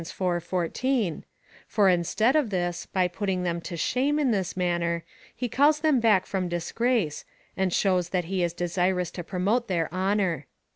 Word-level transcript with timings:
14,) 0.03 1.23
for 1.67 1.87
instead 1.87 2.35
of 2.35 2.49
this, 2.49 2.87
by 2.87 3.07
putting 3.07 3.43
them 3.43 3.61
to 3.61 3.77
shame 3.77 4.17
in 4.17 4.31
this 4.31 4.57
manner, 4.57 5.03
he 5.35 5.47
calls 5.47 5.81
them 5.81 5.99
back 5.99 6.25
from 6.25 6.49
disgrace,^ 6.49 7.23
and 7.55 7.71
shows 7.71 8.09
that 8.09 8.25
he 8.25 8.41
is 8.41 8.51
desirous 8.51 9.11
to 9.11 9.23
promote 9.23 9.67
their 9.67 9.93
honour. 9.93 10.47